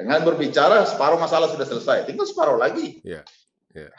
[0.00, 3.04] Dengan berbicara separuh masalah sudah selesai, tinggal separuh lagi.
[3.04, 3.20] Iya.
[3.76, 3.92] Iya.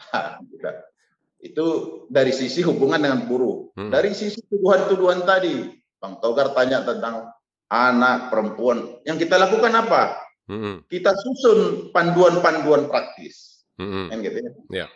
[1.42, 1.66] itu
[2.06, 3.70] dari sisi hubungan dengan buruh.
[3.74, 3.90] Hmm.
[3.90, 7.30] Dari sisi tuduhan-tuduhan tadi, Bang Togar tanya tentang
[7.70, 8.98] anak, perempuan.
[9.06, 10.02] Yang kita lakukan apa?
[10.46, 10.82] Hmm.
[10.90, 13.62] Kita susun panduan-panduan praktis.
[13.78, 14.10] Hmm.
[14.10, 14.50] Kan gitu ya.
[14.70, 14.86] Ya.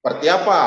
[0.00, 0.60] Seperti apa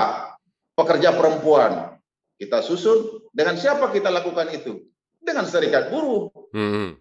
[0.74, 1.98] pekerja perempuan?
[2.38, 4.86] Kita susun dengan siapa kita lakukan itu?
[5.22, 6.30] Dengan serikat buruh.
[6.54, 6.98] Hmm.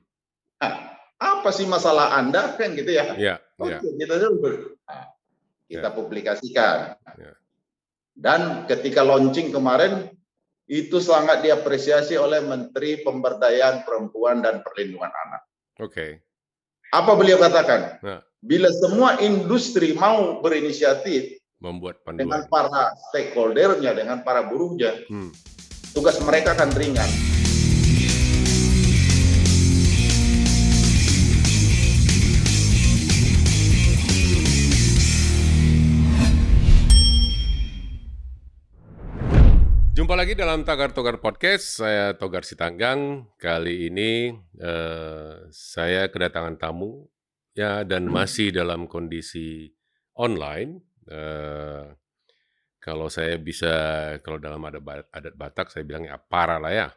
[0.60, 0.72] Nah,
[1.38, 3.14] apa sih masalah Anda kan gitu ya?
[3.14, 3.34] Ya.
[3.56, 3.78] Oke, Ya.
[3.80, 4.74] kita dulu.
[4.82, 5.04] Nah,
[5.66, 6.98] kita publikasikan.
[7.16, 7.32] Ya.
[8.12, 10.10] Dan ketika launching kemarin
[10.66, 15.42] itu sangat diapresiasi oleh Menteri Pemberdayaan Perempuan dan Perlindungan Anak.
[15.78, 16.20] Oke.
[16.90, 18.02] Apa beliau katakan?
[18.02, 18.18] Ya.
[18.38, 22.70] Bila semua industri mau berinisiatif Membuat dengan panduan.
[22.70, 25.34] para stakeholdernya, dengan para buruhnya, Hmm.
[25.90, 27.37] tugas mereka akan ringan.
[39.98, 41.82] Jumpa lagi dalam Tagar Togar Podcast.
[41.82, 43.26] Saya Togar Sitanggang.
[43.34, 47.02] Kali ini eh, saya kedatangan tamu
[47.50, 49.66] ya dan masih dalam kondisi
[50.14, 51.02] online.
[51.02, 51.98] Eh,
[52.78, 53.74] kalau saya bisa,
[54.22, 54.78] kalau dalam ada
[55.10, 56.88] adat Batak saya bilangnya apara lah ya.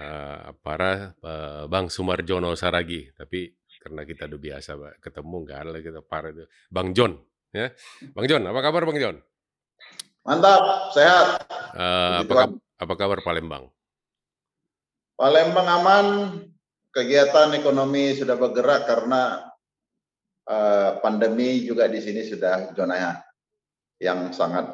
[0.00, 3.12] Eh, apara eh, Bang Sumarjono Saragi.
[3.12, 3.52] Tapi
[3.84, 6.48] karena kita udah biasa ketemu nggak ada lagi kita para itu.
[6.72, 7.20] Bang John
[7.52, 7.68] ya.
[8.16, 9.20] Bang John, apa kabar Bang John?
[10.20, 11.26] Mantap, sehat.
[11.72, 13.64] Eh, apa, Puji kab- apa kabar Palembang?
[15.16, 16.06] Palembang aman,
[16.92, 19.48] kegiatan ekonomi sudah bergerak karena
[20.44, 22.96] eh, pandemi juga di sini sudah zona
[24.00, 24.68] yang sangat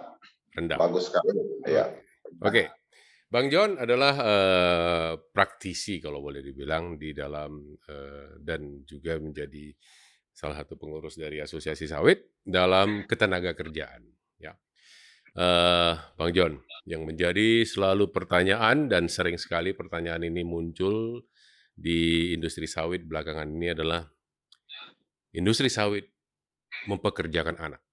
[0.55, 0.79] Rendah.
[0.79, 1.35] bagus sekali.
[1.67, 1.95] Ya.
[2.43, 2.71] Oke,
[3.27, 9.75] Bang John adalah eh, praktisi kalau boleh dibilang di dalam eh, dan juga menjadi
[10.31, 14.16] salah satu pengurus dari Asosiasi Sawit dalam ketenaga kerjaan.
[15.37, 16.57] Eh, Bang John,
[16.89, 21.29] yang menjadi selalu pertanyaan dan sering sekali pertanyaan ini muncul
[21.77, 24.01] di industri sawit belakangan ini adalah
[25.37, 26.09] industri sawit
[26.89, 27.85] mempekerjakan anak.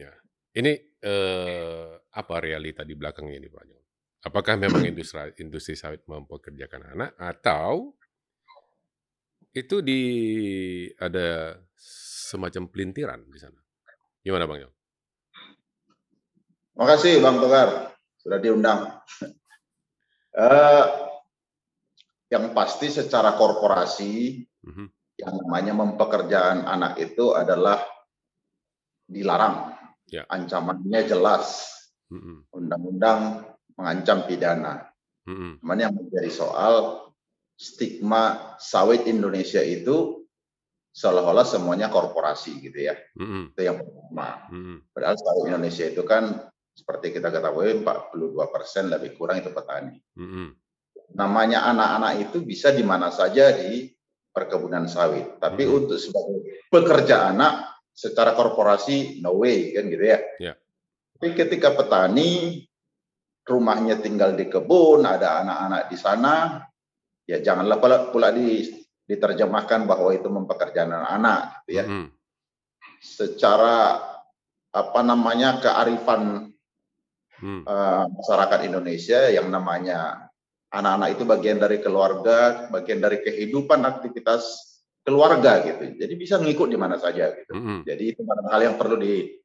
[0.00, 0.16] Ya,
[0.56, 3.84] ini eh, apa realita di belakangnya ini, Pak John?
[4.24, 7.92] Apakah memang industri industri sawit mempekerjakan anak atau
[9.52, 10.00] itu di
[10.96, 11.60] ada
[12.32, 13.60] semacam pelintiran di sana?
[14.24, 14.79] Gimana, Bang John?
[16.80, 18.80] Makasih Bang Togar sudah diundang.
[20.30, 20.84] Eh,
[22.30, 24.86] yang pasti secara korporasi Mhm.
[25.18, 27.82] yang namanya mempekerjakan anak itu adalah
[29.10, 29.74] dilarang.
[30.06, 30.22] Ya.
[30.30, 31.74] Ancamannya jelas.
[32.14, 32.46] Mhm.
[32.54, 33.42] Undang-undang
[33.74, 34.86] mengancam pidana.
[35.26, 35.66] Mhm.
[35.66, 37.10] Cuman yang menjadi soal
[37.58, 40.22] stigma sawit Indonesia itu
[40.94, 42.94] seolah-olah semuanya korporasi gitu ya.
[43.18, 43.50] Mhm.
[43.50, 44.46] Itu yang pertama.
[44.54, 44.94] Mhm.
[44.94, 46.38] Padahal sawit Indonesia itu kan
[46.74, 49.98] seperti kita ketahui 42% lebih kurang itu petani.
[50.16, 50.46] Mhm.
[51.18, 53.90] Namanya anak-anak itu bisa di mana saja di
[54.30, 55.42] perkebunan sawit.
[55.42, 55.72] Tapi Mhm.
[55.74, 60.18] untuk sebagai pekerja anak secara korporasi no way kan gitu ya.
[60.38, 60.54] Ya.
[61.18, 62.64] Tapi ketika petani
[63.44, 66.34] rumahnya tinggal di kebun, ada anak-anak di sana,
[67.26, 68.70] ya janganlah pula, pula di,
[69.04, 71.84] diterjemahkan bahwa itu mempekerjakan anak gitu ya.
[71.84, 72.08] Mhm.
[73.02, 73.98] Secara
[74.70, 76.54] apa namanya kearifan
[77.40, 77.64] Mhm.
[77.64, 80.30] eh, masyarakat Indonesia yang namanya
[80.70, 84.70] anak-anak itu bagian dari keluarga, bagian dari kehidupan aktivitas
[85.02, 85.98] keluarga gitu.
[85.98, 87.56] Jadi bisa ngikut di mana saja gitu.
[87.56, 87.88] Mhm.
[87.88, 89.40] Jadi itu hal yang perlu di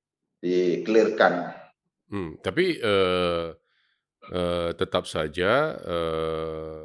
[0.45, 1.33] di-clearkan.
[2.11, 3.47] Hmm, tapi eh,
[4.29, 6.83] eh, tetap saja eh,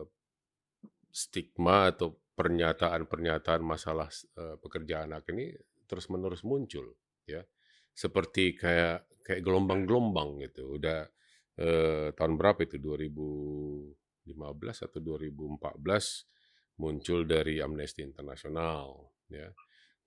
[1.13, 4.09] stigma atau pernyataan-pernyataan masalah
[4.41, 5.53] eh, pekerjaan anak ini
[5.85, 6.97] terus-menerus muncul,
[7.29, 7.45] ya.
[7.93, 10.75] Seperti kayak kayak gelombang-gelombang gitu.
[10.75, 11.07] Udah
[11.63, 14.35] eh, tahun berapa itu 2015
[14.91, 19.47] atau 2014 muncul dari Amnesty International, ya.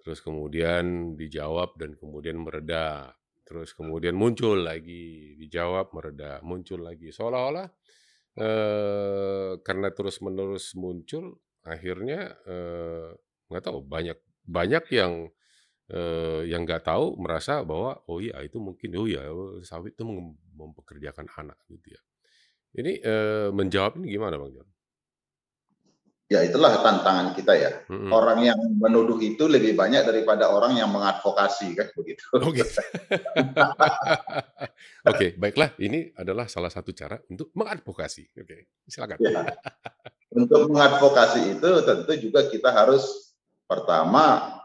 [0.03, 7.67] Terus kemudian dijawab dan kemudian mereda terus kemudian muncul lagi dijawab mereda muncul lagi seolah-olah
[8.39, 13.11] eh, karena terus menerus muncul akhirnya eh,
[13.51, 14.15] nggak tahu banyak
[14.47, 15.27] banyak yang
[15.93, 19.29] eh, yang nggak tahu merasa bahwa oh iya itu mungkin oh iya
[19.61, 22.01] sawit itu mem- mempekerjakan anak gitu ya
[22.73, 24.69] ini eh, menjawab ini gimana bang John?
[26.31, 27.71] Ya itulah tantangan kita ya.
[27.93, 28.09] Mm-mm.
[28.09, 32.25] Orang yang menuduh itu lebih banyak daripada orang yang mengadvokasi kan begitu.
[32.33, 32.65] Oke.
[35.13, 35.77] Oke, baiklah.
[35.77, 38.33] Ini adalah salah satu cara untuk mengadvokasi.
[38.33, 39.21] Oke, silakan.
[39.21, 39.45] Ya.
[40.33, 43.37] Untuk mengadvokasi itu tentu juga kita harus
[43.69, 44.57] pertama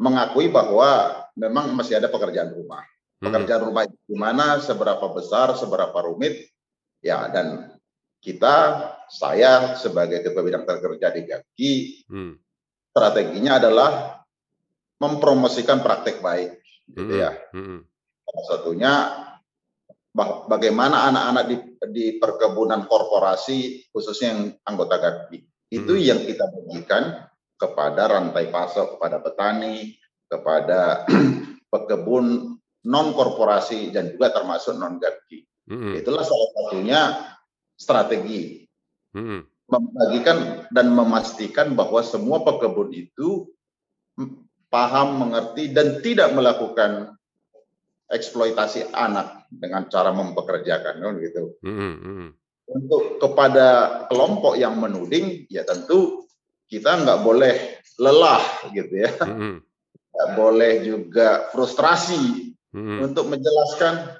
[0.00, 2.80] mengakui bahwa memang masih ada pekerjaan rumah.
[3.20, 3.24] Mhm.
[3.28, 6.48] Pekerjaan rumah itu di mana, seberapa besar, seberapa rumit,
[7.04, 7.76] ya dan
[8.20, 8.56] kita,
[9.12, 11.72] saya sebagai ketua bidang kerja di GAPKI,
[12.08, 12.36] Hmm.
[12.92, 13.92] strateginya adalah
[15.00, 16.60] mempromosikan praktek baik,
[16.92, 17.36] gitu ya.
[17.52, 17.84] Mhm.
[18.24, 18.92] Salah satunya
[20.48, 21.56] bagaimana anak-anak di,
[21.92, 25.38] di perkebunan korporasi, khususnya yang anggota GAPKI,
[25.76, 26.04] itu Mhm.
[26.04, 27.29] yang kita bagikan
[27.60, 29.92] kepada rantai pasok, kepada petani,
[30.24, 31.04] kepada
[31.72, 32.56] pekebun
[32.88, 35.38] non korporasi dan juga termasuk non GAPKI.
[35.68, 35.92] Mhm.
[36.00, 37.00] Itulah salah satunya
[37.76, 38.64] strategi
[39.10, 39.40] Mhm.
[39.70, 43.50] membagikan dan memastikan bahwa semua pekebun itu
[44.70, 47.18] paham, mengerti dan tidak melakukan
[48.10, 51.58] eksploitasi anak dengan cara mempekerjakan kan gitu.
[51.62, 51.92] Mhm.
[52.02, 52.28] Mhm.
[52.70, 53.66] Untuk kepada
[54.06, 56.29] kelompok yang menuding ya tentu
[56.70, 58.40] kita nggak boleh lelah
[58.70, 59.10] gitu ya,
[60.14, 63.10] nggak boleh juga frustrasi Mhm.
[63.10, 64.14] untuk menjelaskan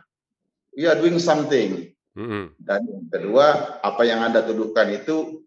[0.75, 2.59] we are doing something Mhm.
[2.59, 5.47] Dan yang kedua, apa yang Anda tuduhkan itu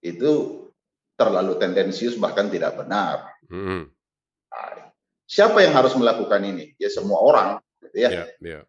[0.00, 0.32] itu
[1.20, 3.28] terlalu tendensius bahkan tidak benar.
[3.50, 3.92] Mhm.
[4.48, 4.88] Nah,
[5.28, 6.72] siapa yang harus melakukan ini?
[6.80, 7.48] Ya semua orang,
[7.84, 8.10] gitu ya.
[8.10, 8.60] Ya, ya.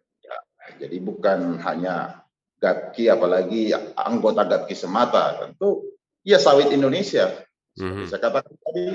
[0.78, 2.22] Jadi bukan hanya
[2.62, 7.40] GAPKI apalagi anggota GAPKI semata, tentu ya sawit Indonesia.
[7.80, 8.10] Seperti Mhm.
[8.12, 8.86] saya katakan tadi,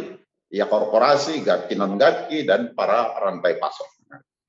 [0.53, 3.89] ya korporasi, GAPKI non GAPKI dan para rantai pasok.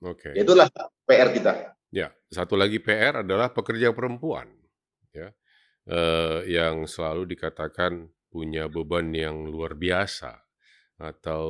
[0.06, 0.36] Oke.
[0.38, 0.68] itulah
[1.08, 1.72] PR kita.
[1.90, 4.52] Ya, satu lagi PR adalah pekerja perempuan,
[5.16, 5.32] ya,
[5.88, 10.36] eh, yang selalu dikatakan punya beban yang luar biasa
[11.00, 11.46] atau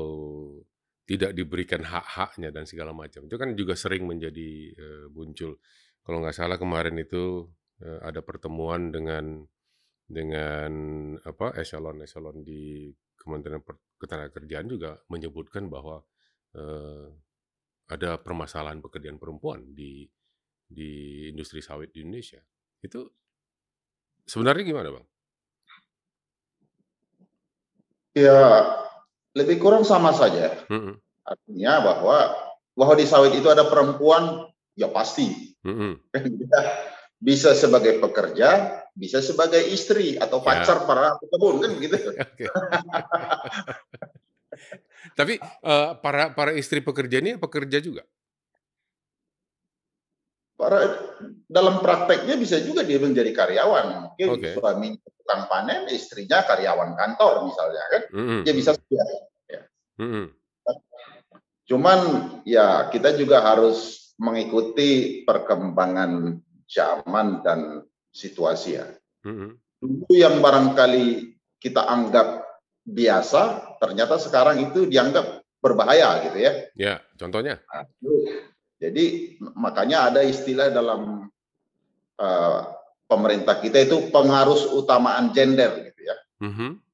[1.09, 3.25] tidak diberikan hak-haknya dan segala macam.
[3.25, 5.57] Itu kan juga sering menjadi eh, muncul.
[6.05, 7.49] Kalau nggak salah kemarin itu
[7.81, 9.43] eh, ada pertemuan dengan
[10.05, 10.71] dengan
[11.25, 13.61] apa eselon-eselon di Kementerian
[13.97, 16.03] Ketenagakerjaan juga menyebutkan bahwa
[16.53, 17.09] eh,
[17.89, 20.05] ada permasalahan pekerjaan perempuan di
[20.65, 22.41] di industri sawit di Indonesia.
[22.81, 23.09] Itu
[24.25, 25.05] sebenarnya gimana, Bang?
[28.15, 28.39] Ya
[29.35, 30.55] lebih kurang sama saja.
[30.71, 30.95] Mhm,
[31.27, 32.17] Artinya bahwa
[32.75, 35.55] bahwa di sawit itu ada perempuan, ya pasti.
[35.63, 36.59] mhm, Dia
[37.19, 40.45] bisa sebagai pekerja, bisa sebagai istri atau Ya.
[40.45, 41.97] pacar para pekebun kan gitu.
[45.19, 48.03] Tapi eh, para para istri pekerja ini pekerja juga?
[50.55, 50.87] Para
[51.51, 54.07] dalam prakteknya bisa juga dia menjadi karyawan.
[54.07, 54.55] Mungkin Oke.
[54.55, 58.01] suami tukang panen, istrinya karyawan kantor misalnya kan.
[58.15, 59.03] Mhm, Dia bisa saja.
[59.99, 60.31] mhm,
[61.65, 61.99] Cuman
[62.45, 66.39] ya kita juga harus mengikuti perkembangan
[66.69, 68.85] zaman dan situasi ya.
[69.25, 72.45] mhm, Dulu yang barangkali kita anggap
[72.85, 76.53] biasa, ternyata sekarang itu dianggap berbahaya gitu ya.
[76.77, 77.61] Ya, contohnya?
[77.69, 77.85] Nah.
[78.75, 81.31] Jadi makanya ada istilah dalam
[82.21, 82.59] eh,
[83.09, 86.17] pemerintah kita itu pengaruh utamaan gender gitu ya.
[86.45, 86.85] Mhm,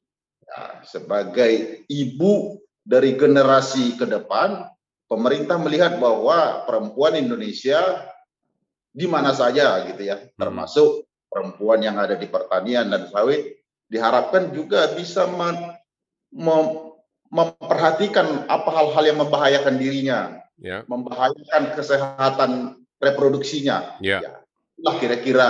[0.51, 4.67] Nah, sebagai ibu dari generasi ke depan,
[5.07, 7.79] pemerintah melihat bahwa perempuan Indonesia
[8.91, 14.91] di mana saja gitu ya, termasuk perempuan yang ada di pertanian dan sawit, diharapkan juga
[14.95, 15.79] bisa mem-
[17.31, 20.19] memperhatikan apa hal-hal yang membahayakan dirinya,
[20.61, 22.51] Ya, membahayakan kesehatan
[23.01, 23.97] reproduksinya.
[23.97, 24.21] ya,
[24.77, 25.47] Itulah kira-kira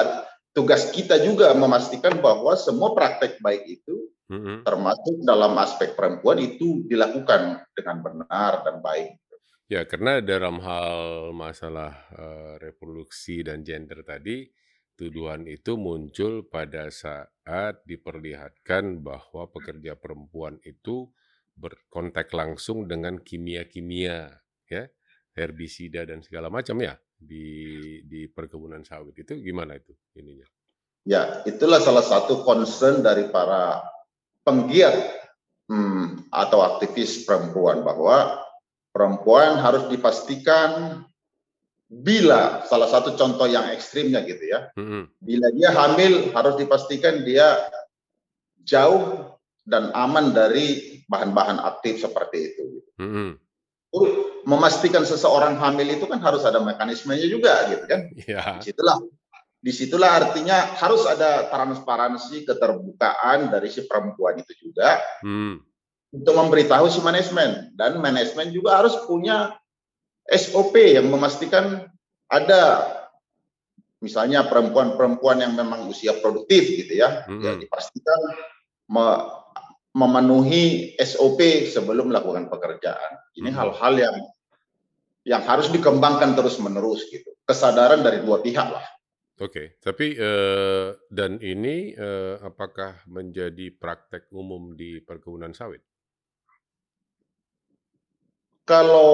[0.55, 4.63] tugas kita juga memastikan bahwa semua praktek baik itu mhm.
[4.63, 9.19] termasuk dalam aspek perempuan itu dilakukan dengan benar dan baik.
[9.71, 14.51] Ya, karena dalam hal masalah eh, reproduksi dan gender tadi,
[14.99, 21.07] tuduhan itu muncul pada saat diperlihatkan bahwa pekerja perempuan itu
[21.55, 24.91] berkontak langsung dengan kimia-kimia, ya,
[25.39, 30.51] herbisida dan segala macam ya di di perkebunan sawit itu gimana itu ininya?
[31.07, 33.79] Ya, itulah salah satu concern dari para
[34.43, 35.15] penggiat
[35.71, 38.50] hmm, atau aktivis perempuan bahwa
[38.91, 41.01] perempuan harus dipastikan
[41.91, 47.59] bila salah satu contoh yang ekstrimnya gitu ya, Mhm, bila dia hamil harus dipastikan dia
[48.63, 49.35] jauh
[49.67, 52.65] dan aman dari bahan-bahan aktif seperti itu.
[52.99, 53.35] mhm.
[54.47, 58.07] Memastikan seseorang hamil itu kan harus ada mekanismenya juga gitu kan.
[58.23, 58.97] Ya, Di situlah
[59.61, 65.61] di situlah artinya harus ada transparansi keterbukaan dari si perempuan itu juga hmm,
[66.11, 69.55] untuk memberitahu si manajemen dan manajemen juga harus punya
[70.27, 71.87] SOP yang memastikan
[72.27, 72.87] ada
[74.03, 77.41] misalnya perempuan-perempuan yang memang usia produktif gitu ya, Mhm.
[77.41, 78.19] ya dipastikan
[78.91, 79.23] me-
[79.91, 83.19] memenuhi SOP sebelum melakukan pekerjaan.
[83.35, 83.57] Ini Mhm.
[83.57, 84.15] hal-hal yang
[85.21, 87.29] yang harus dikembangkan terus-menerus gitu.
[87.45, 88.81] Kesadaran dari dua pihak lah.
[89.37, 95.81] Oke, tapi, eee, dan ini, eee, apakah menjadi praktek umum di perkebunan sawit?
[98.71, 99.11] Kalau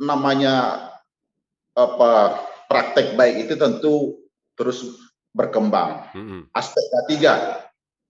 [0.00, 0.88] namanya,
[1.76, 2.40] apa,
[2.72, 4.16] praktek baik itu tentu
[4.56, 4.96] terus
[5.36, 6.08] berkembang.
[6.16, 6.48] Mhm.
[6.56, 7.12] Aspek K3.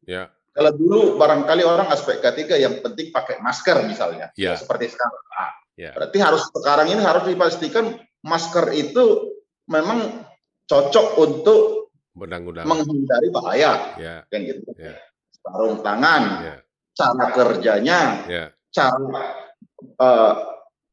[0.07, 0.31] Ya.
[0.55, 4.55] Kalau dulu barangkali orang aspek K3 yang penting pakai masker misalnya, Ya.
[4.55, 5.19] seperti sekarang.
[5.35, 5.91] Nah, Ya.
[5.99, 9.35] berarti harus sekarang ini harus dipastikan masker itu
[9.67, 10.23] memang
[10.71, 14.63] cocok untuk menghindari bahaya, Ya, kan gitu.
[14.79, 14.95] ya,
[15.43, 16.55] Sarung tangan, ya,
[16.97, 18.45] cara kerjanya, ya.
[18.73, 19.46] cara
[19.83, 20.35] eh,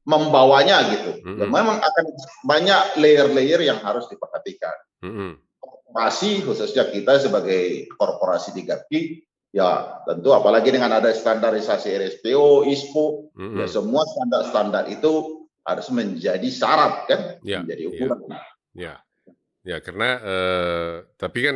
[0.04, 1.12] membawanya gitu.
[1.24, 1.52] Ya, Mhm.
[1.52, 2.06] memang akan
[2.44, 4.76] banyak layer-layer yang harus diperhatikan.
[5.00, 5.40] Mhm.
[5.64, 9.02] Korporasi khususnya kita sebagai korporasi di GAPI,
[9.56, 13.06] ya tentu apalagi dengan ada standarisasi RSPO, ISPO,
[13.56, 13.72] ya Mhm.
[13.72, 17.90] semua standar-standar itu harus menjadi syarat kan, Ya, menjadi ya.
[17.96, 18.20] ukuran.
[18.76, 18.94] Ya.
[19.64, 21.56] Ya, karena, eee, tapi kan,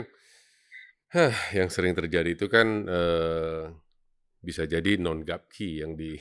[1.12, 3.76] hah, yang sering terjadi itu kan, eee,
[4.40, 6.16] bisa jadi non-GAPKI yang di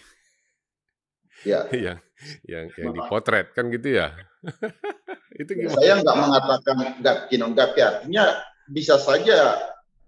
[1.45, 1.67] Ya.
[1.75, 1.99] yang
[2.49, 4.15] yang yang dipotret kan gitu ya?
[5.43, 5.77] Itu Ya, gimana?
[5.77, 8.25] saya nggak mengatakan GAPI non GAPI artinya
[8.71, 9.61] bisa saja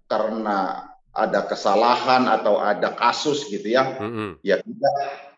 [0.09, 3.97] karena ada kesalahan atau ada kasus gitu ya.
[3.99, 4.41] Mhm.
[4.41, 4.89] Ya kita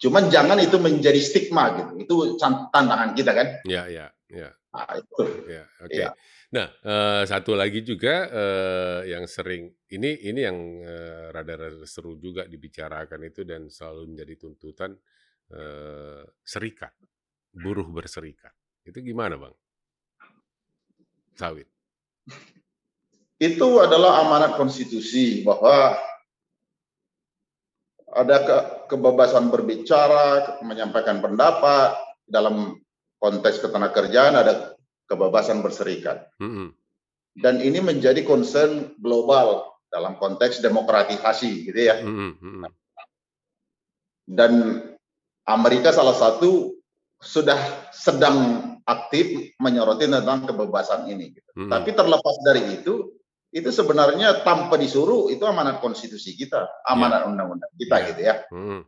[0.08, 1.92] cuman jangan itu menjadi stigma gitu.
[2.00, 3.48] Itu tantangan kita kan.
[3.68, 4.50] Ya ya ya.
[4.72, 5.24] Nah, itu.
[5.52, 5.92] Ya, oke.
[5.92, 6.10] Iya.
[6.56, 12.48] Nah, eee, satu lagi juga, eee, yang sering ini ini yang, eee, rada-rada seru juga
[12.48, 14.96] dibicarakan itu dan selalu menjadi tuntutan,
[15.52, 16.96] eee, serikat,
[17.52, 18.52] buruh berserikat.
[18.88, 19.56] Itu gimana, Bang?
[21.38, 21.68] Sawit.
[23.42, 25.98] Itu adalah amanat konstitusi bahwa
[28.12, 28.58] ada ke,
[28.92, 32.78] kebebasan berbicara, menyampaikan pendapat dalam
[33.18, 34.76] konteks ketenagakerjaan ada
[35.08, 36.30] kebebasan berserikat.
[36.38, 36.76] Mhm.
[37.32, 42.04] Dan ini menjadi concern global dalam konteks demokratisasi gitu ya.
[42.04, 42.68] Mhm mhm.
[44.32, 44.52] Dan
[45.52, 46.76] Amerika salah satu
[47.22, 48.38] sudah sedang
[48.88, 51.38] aktif menyoroti tentang kebebasan ini.
[51.38, 51.52] gitu.
[51.54, 51.70] Mhm.
[51.70, 53.14] Tapi terlepas dari itu,
[53.54, 58.06] itu sebenarnya tanpa disuruh itu amanat konstitusi kita, amanat undang-undang kita Ya.
[58.10, 58.36] gitu ya.
[58.50, 58.80] Mhm.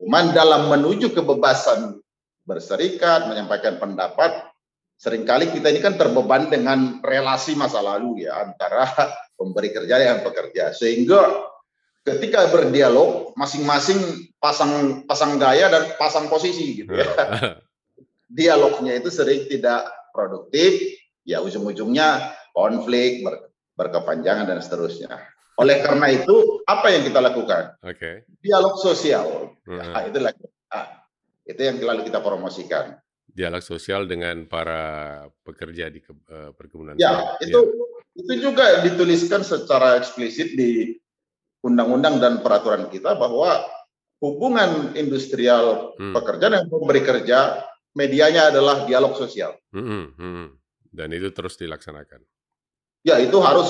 [0.00, 2.00] Cuman dalam menuju kebebasan
[2.46, 4.46] berserikat, menyampaikan pendapat,
[4.96, 8.86] sering kali kita ini kan terbeban dengan relasi masa lalu ya antara
[9.36, 10.72] pemberi kerja dan pekerja.
[10.72, 11.52] Sehingga
[12.06, 17.04] ketika berdialog masing-masing pasang pasang gaya dan pasang posisi gitu ya.
[18.26, 25.10] Dialognya itu sering tidak produktif, ya ujung-ujungnya konflik, ber- berkepanjangan dan seterusnya.
[25.56, 27.78] Oleh karena itu, apa yang kita lakukan?
[27.80, 28.26] Oke.
[28.42, 29.56] Dialog sosial.
[29.64, 29.92] Mhm.
[29.94, 30.42] Ah, itu lagi.
[30.68, 31.06] Ah,
[31.46, 32.98] itu yang selalu kita promosikan.
[33.30, 34.82] Dialog sosial dengan para
[35.44, 37.46] pekerja di ke eee, perkebunan Ya, sawit.
[37.52, 37.94] itu Ya.
[38.16, 40.96] itu juga dituliskan secara eksplisit di
[41.66, 43.66] undang-undang dan peraturan kita bahwa
[44.22, 46.14] hubungan industrial Hmm.
[46.14, 47.66] pekerja dan pemberi kerja
[47.98, 49.58] medianya adalah dialog sosial.
[49.74, 50.46] Mhm mhm.
[50.94, 52.24] Dan itu terus dilaksanakan.
[53.04, 53.68] Ya, itu harus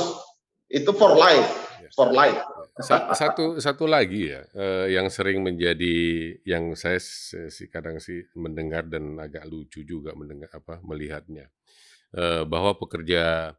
[0.70, 1.50] itu for life,
[1.82, 1.90] Ya.
[1.96, 2.38] for life.
[2.76, 5.96] Sa satu satu lagi ya, eee, yang sering menjadi
[6.44, 11.48] yang saya sih kadang sih mendengar dan agak lucu juga mendengar apa, melihatnya,
[12.14, 13.54] eee, bahwa pekerja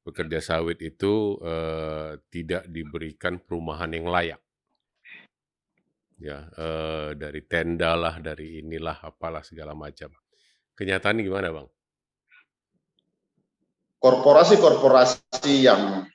[0.00, 4.40] pekerja sawit itu, eee, tidak diberikan perumahan yang layak.
[6.20, 10.12] Ya, eee, dari tenda lah, dari inilah, apalah, segala macam.
[10.76, 11.68] Kenyataannya gimana, Bang?
[14.00, 16.08] Korporasi-korporasi yang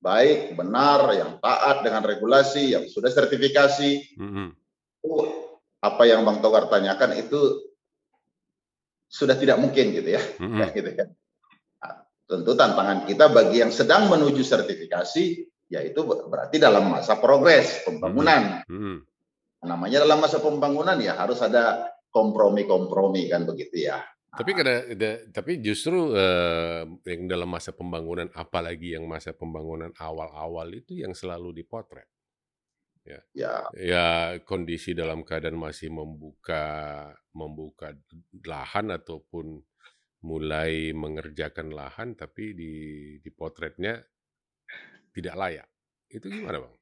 [0.00, 4.48] baik, benar, yang taat dengan regulasi, yang sudah sertifikasi, Mhm.
[5.04, 5.12] itu
[5.84, 7.40] apa yang Bang Togar tanyakan itu
[9.08, 10.22] sudah tidak mungkin gitu ya.
[10.40, 10.56] Mhm.
[10.60, 11.08] Kayak gitu kan.
[11.08, 11.25] Nah,
[12.26, 15.24] tentu tantangan kita bagi yang sedang menuju sertifikasi
[15.70, 18.62] yaitu ber- berarti dalam masa progres pembangunan.
[18.66, 18.96] Mhm.
[19.66, 24.02] Namanya dalam masa pembangunan ya harus ada kompromi-kompromi kan begitu ya.
[24.36, 30.68] Tapi kada da tapi justru, eee, yang dalam masa pembangunan, apalagi yang masa pembangunan awal-awal
[30.76, 32.04] itu yang selalu dipotret.
[33.06, 33.20] Ya.
[33.32, 34.06] Ya, Ya
[34.42, 36.62] kondisi dalam keadaan masih membuka
[37.32, 37.94] membuka
[38.44, 39.62] lahan ataupun
[40.26, 42.72] mulai mengerjakan lahan, tapi di
[43.22, 44.02] dipotretnya
[45.14, 45.68] tidak layak.
[46.10, 46.74] Itu gimana, Bang?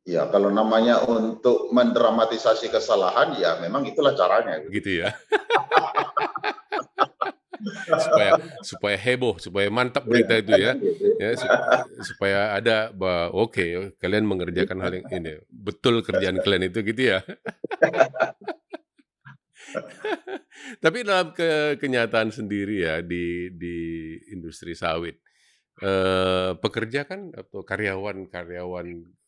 [0.00, 4.60] ya kalau namanya untuk mendramatisasi kesalahan ya memang itulah caranya.
[4.68, 5.12] Gitu ya?
[7.84, 10.72] Supaya supaya heboh, supaya mantap berita itu ya.
[10.80, 11.12] Gitu.
[11.20, 11.52] Ya, sup
[12.00, 12.88] supaya ada
[13.36, 15.36] oke, kalian mengerjakan hal yang ini.
[15.52, 17.20] betul kerjaan kalian itu gitu ya.
[20.84, 23.76] Tapi dalam ke kenyataan sendiri ya di di
[24.34, 25.18] industri sawit,
[25.82, 28.86] eh, pekerja kan atau karyawan-karyawan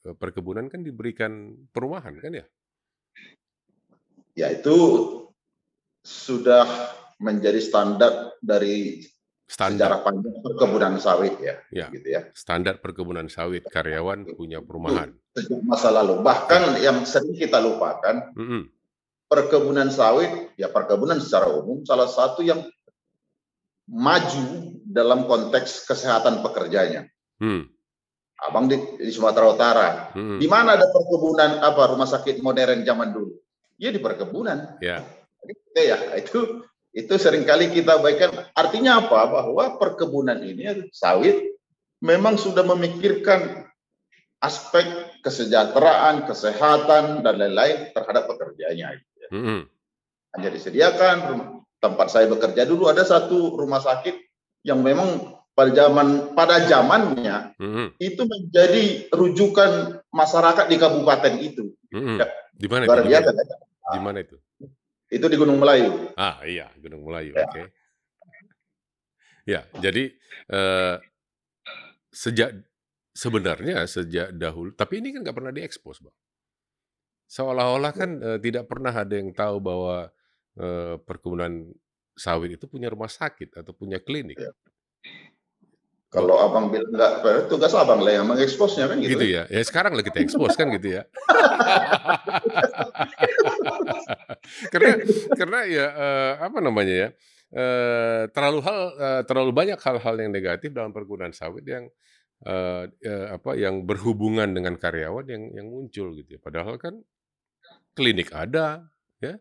[0.08, 2.46] eh, perkebunan kan diberikan perumahan kan ya?
[4.32, 4.76] Ya itu
[6.02, 6.64] sudah
[7.22, 9.06] menjadi standar dari
[9.52, 11.92] Standar, sejarah panjang perkebunan sawit ya, ya.
[11.92, 12.24] gitu ya.
[12.32, 15.12] Standar perkebunan sawit karyawan punya perumahan.
[15.36, 16.24] Sejak masa lalu.
[16.24, 18.72] Bahkan yang sering kita lupakan, Mm-mm.
[19.32, 22.60] Perkebunan sawit, ya perkebunan secara umum salah satu yang
[23.88, 27.08] maju dalam konteks kesehatan pekerjanya.
[27.40, 27.72] Hmm.
[28.44, 30.42] Abang di, di Sumatera Utara, Mm-mm.
[30.42, 33.38] di mana ada perkebunan apa rumah sakit modern zaman dulu?
[33.78, 34.82] Ya di perkebunan.
[34.82, 35.06] Ya.
[35.38, 38.50] Oke ya, itu itu sering kali kita baikkan.
[38.52, 39.30] Artinya apa?
[39.30, 41.54] Bahwa perkebunan ini sawit
[42.02, 43.70] memang sudah memikirkan
[44.42, 44.90] aspek
[45.22, 48.98] kesejahteraan, kesehatan dan lain-lain terhadap pekerjanya.
[49.32, 49.60] Mm-mm.
[50.36, 54.14] Hanya disediakan rumah- tempat saya bekerja dulu ada satu rumah sakit
[54.62, 57.92] yang memang pada zaman pada zamannya Mm-mm.
[57.98, 61.72] itu menjadi rujukan masyarakat di kabupaten itu.
[61.90, 62.28] Ya.
[62.52, 62.90] Di mana itu?
[62.92, 63.30] Luar Di biasa.
[63.32, 63.42] mana,
[63.92, 64.36] di mana itu?
[65.12, 66.12] Itu di Gunung Melayu.
[66.16, 67.36] Ah iya, Gunung Melayu.
[67.36, 67.44] Ya.
[67.44, 67.62] Oke.
[69.42, 70.14] Ya, jadi
[70.48, 70.96] eh,
[72.08, 72.54] sejak
[73.12, 76.14] sebenarnya sejak dahulu, tapi ini kan nggak pernah diekspos, bang.
[77.32, 80.12] Seolah-olah kan eh, tidak pernah ada yang tahu bahwa
[80.60, 81.72] eh, perkebunan
[82.12, 84.52] sawit itu punya rumah sakit atau punya klinik, Ya.
[86.12, 89.16] Kalau abang bilang nggak, tugas abang lah yang mengeksposnya kan gitu.
[89.16, 89.48] gitu ya.
[89.48, 91.08] Ya sekarang lah kita ekspos kan gitu ya.
[94.72, 95.00] karena
[95.32, 97.08] karena ya eh, apa namanya ya
[97.56, 101.88] eh, terlalu hal eh, terlalu banyak hal-hal yang negatif dalam perkebunan sawit yang
[102.44, 106.40] eh, eh, apa yang berhubungan dengan karyawan yang yang muncul gitu ya.
[106.44, 107.00] Padahal kan
[107.92, 108.86] klinik ada
[109.20, 109.36] ya.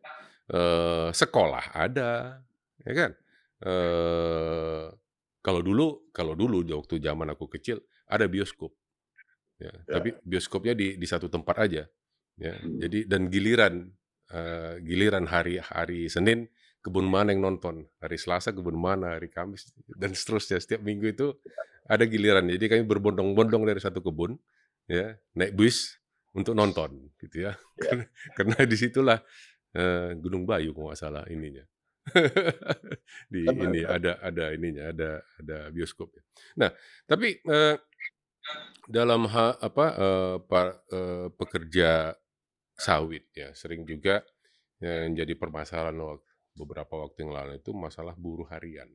[0.52, 2.44] Eh, sekolah ada
[2.84, 3.12] ya kan?
[3.64, 4.86] Eh
[5.42, 8.72] kalau dulu kalau dulu waktu zaman aku kecil ada bioskop
[9.58, 9.74] ya, Ya.
[10.02, 11.86] tapi bioskopnya di di satu tempat aja
[12.38, 12.54] ya.
[12.58, 12.78] Hmm.
[12.82, 13.94] jadi dan giliran
[14.34, 16.50] eh, giliran hari hari Senin
[16.82, 17.86] kebun mana yang nonton?
[18.02, 19.16] Hari Selasa kebun mana?
[19.16, 19.70] Hari Kamis?
[19.86, 20.58] Dan seterusnya.
[20.58, 21.28] Setiap minggu itu
[21.86, 22.50] ada giliran.
[22.50, 24.36] Jadi kami berbondong-bondong dari satu kebun
[24.90, 25.14] ya.
[25.38, 26.01] Naik bus
[26.38, 27.90] untuk nonton gitu ya Ya.
[27.90, 28.06] karena,
[28.38, 29.20] karena di situlah
[29.74, 31.66] eh, Gunung Bayu kalau nggak salah ininya
[33.34, 36.22] di Benar, ini ada ada ininya ada ada bioskopnya.
[36.58, 36.70] Nah
[37.06, 37.76] tapi eh,
[38.90, 42.14] dalam ha, apa eh, pa- eh, pekerja
[42.76, 44.26] sawit ya sering juga
[44.82, 45.98] yang jadi permasalahan
[46.58, 48.90] beberapa waktu yang lalu itu masalah buruh harian.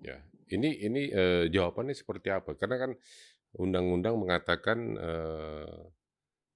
[0.00, 0.16] Ya
[0.54, 2.54] ini ini eh, jawabannya seperti apa?
[2.54, 2.90] Karena kan
[3.56, 5.80] undang-undang mengatakan eh,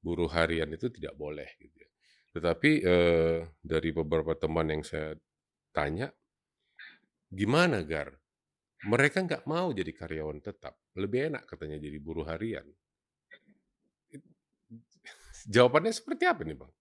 [0.01, 1.91] buruh harian itu tidak boleh gitu ya.
[2.37, 5.17] Tetapi eh, dari beberapa teman yang saya
[5.75, 6.09] tanya,
[7.29, 8.15] gimana Gar?
[8.81, 10.73] Mereka nggak mau jadi karyawan tetap.
[10.97, 12.65] Lebih enak katanya jadi buruh harian.
[15.45, 16.73] Jawabannya seperti apa nih Bang?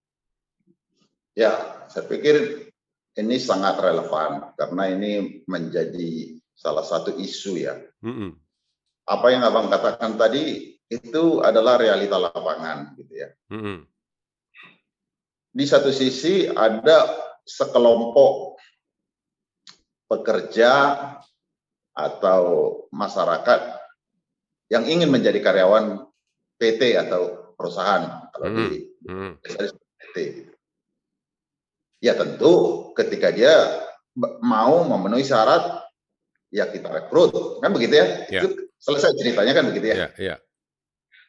[1.36, 1.56] Ya,
[1.92, 2.68] saya pikir
[3.20, 7.76] ini sangat relevan karena ini menjadi salah satu isu ya.
[8.04, 8.39] Mm-mm.
[9.10, 13.30] Apa yang abang katakan tadi itu adalah realita lapangan gitu ya.
[13.50, 13.90] Mm-mm.
[15.50, 17.10] Di satu sisi ada
[17.42, 18.62] sekelompok
[20.06, 20.94] pekerja
[21.98, 22.42] atau
[22.94, 23.82] masyarakat
[24.70, 26.06] yang ingin menjadi karyawan
[26.62, 28.58] PT atau perusahaan kalau Hmm.
[28.70, 28.78] di
[29.42, 30.16] PT.
[30.16, 30.54] gitu.
[32.00, 32.54] Ya tentu
[32.94, 33.54] ketika dia
[34.42, 35.86] mau memenuhi syarat
[36.54, 38.06] ya kita rekrut kan begitu ya.
[38.42, 39.96] Itu selesai ceritanya kan begitu ya.
[39.96, 40.36] Ya, ya.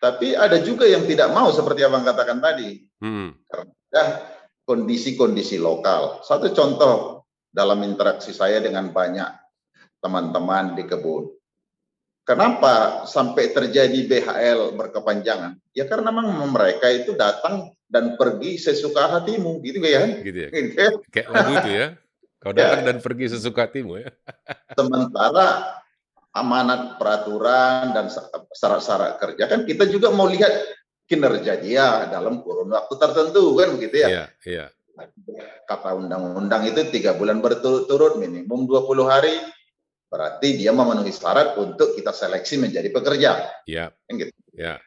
[0.01, 2.89] Tapi ada juga yang tidak mau seperti abang katakan tadi.
[3.05, 3.37] Mm.
[3.93, 4.05] Ya,
[4.65, 6.25] kondisi-kondisi lokal.
[6.25, 9.29] Satu contoh dalam interaksi saya dengan banyak
[10.01, 11.29] teman-teman di kebun.
[12.25, 15.59] Kenapa sampai terjadi BHL berkepanjangan?
[15.75, 20.07] Ya karena memang mereka itu datang dan pergi sesuka hatimu, gitu ya.
[20.07, 20.49] Gitu ya.
[20.49, 20.91] Gitu ya.
[21.11, 21.87] Kayak lagu itu ya.
[22.41, 24.09] Kau datang dan pergi sesuka hatimu ya.
[24.79, 25.77] Sementara
[26.31, 28.07] amanat peraturan dan
[28.55, 30.51] syarat-syarat kerja kan kita juga mau lihat
[31.11, 34.09] kinerja dia dalam kurun waktu tertentu kan begitu ya.
[34.09, 34.65] Iya, iya.
[35.67, 39.35] Kata undang-undang itu tiga bulan berturut-turut minimum 20 hari
[40.11, 43.31] berarti dia memenuhi syarat untuk kita seleksi menjadi pekerja.
[43.67, 43.91] Iya.
[43.91, 44.31] Kan gitu.
[44.55, 44.79] Ya.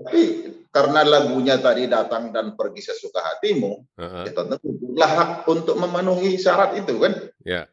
[0.00, 0.22] Tapi
[0.70, 4.24] karena lagunya tadi datang dan pergi sesuka hatimu, Heeh.
[4.26, 4.56] ya tentu
[4.96, 7.12] hak untuk memenuhi syarat itu kan.
[7.44, 7.68] Ya.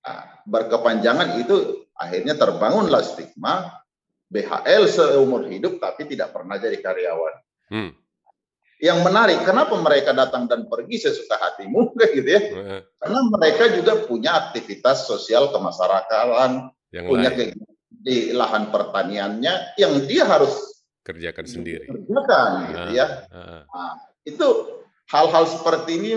[0.00, 3.76] Nah, berkepanjangan itu akhirnya terbangunlah stigma
[4.32, 7.36] BHL seumur hidup tapi tidak pernah jadi karyawan.
[7.70, 7.92] Hmm.
[8.80, 12.40] yang menarik, kenapa mereka datang dan pergi sesuka hatimu, gitu ya?
[12.96, 17.52] Karena mereka juga punya aktivitas sosial kemasyarakatan, yang punya lain.
[17.92, 21.92] di lahan pertaniannya yang dia harus kerjakan sendiri.
[21.92, 23.28] Kerjakan, gitu ya.
[23.28, 24.48] Nah, itu
[25.12, 26.12] hal-hal seperti ini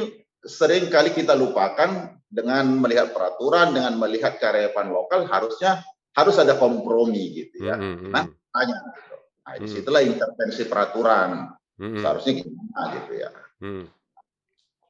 [0.48, 5.86] sering kali kita lupakan dengan melihat peraturan, dengan melihat karyawan lokal harusnya
[6.18, 7.78] harus ada kompromi gitu ya.
[7.78, 8.10] Mm -hmm.
[8.10, 8.78] Nah, tanya.
[8.82, 9.16] Gitu.
[9.44, 11.30] Nah, di situlah intervensi peraturan.
[11.74, 12.00] Hmm.
[12.00, 13.30] Seharusnya gimana gitu ya.
[13.60, 13.86] Hmm.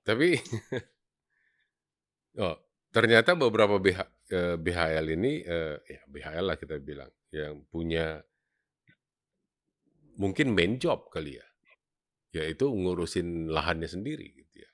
[0.04, 0.36] Tapi
[2.44, 2.58] oh,
[2.92, 8.20] ternyata beberapa BH, eh, BHL ini eh, ya BHL lah kita bilang yang punya
[10.20, 11.48] mungkin main job kali ya.
[12.34, 14.72] Yaitu ngurusin lahannya sendiri gitu ya.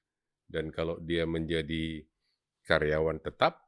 [0.50, 2.04] Dan kalau dia menjadi
[2.70, 3.66] karyawan tetap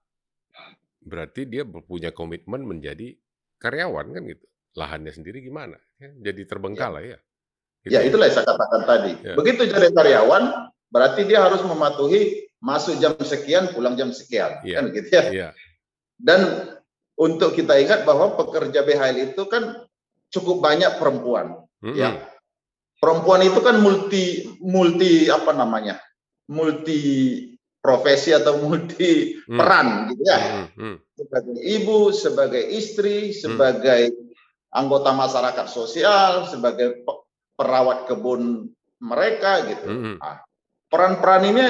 [1.01, 3.17] berarti dia punya komitmen menjadi
[3.57, 4.45] karyawan kan gitu.
[4.77, 5.75] Lahannya sendiri gimana?
[5.97, 7.19] Ya, jadi terbengkalai ya.
[7.19, 7.19] ya.
[7.81, 7.93] Gitu.
[7.97, 9.11] Ya itulah yang saya katakan tadi.
[9.25, 9.35] Ya.
[9.35, 10.43] Begitu jadi karyawan,
[10.93, 14.79] berarti dia harus mematuhi masuk jam sekian, pulang jam sekian, ya.
[14.79, 15.23] kan gitu ya.
[15.33, 15.49] ya.
[16.15, 16.71] Dan
[17.17, 19.81] untuk kita ingat bahwa pekerja BHL itu kan
[20.29, 21.97] cukup banyak perempuan, mm -hmm.
[21.97, 22.09] ya.
[23.01, 25.97] Perempuan itu kan multi multi apa namanya,
[26.45, 27.01] multi
[27.81, 29.57] profesi atau multi mm.
[29.57, 30.39] peran gitu ya.
[30.39, 30.95] Mm -hmm.
[31.17, 34.77] Sebagai ibu, sebagai istri, sebagai mm.
[34.77, 37.01] anggota masyarakat sosial, sebagai
[37.61, 39.85] perawat kebun mereka gitu.
[39.85, 40.15] Mm-hmm.
[40.21, 40.41] Nah,
[40.87, 41.65] peran-peran ini